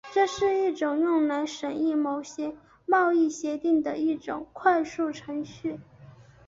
[0.11, 2.55] 这是一种用来审议某些
[2.87, 5.79] 贸易协定的一种快速程序。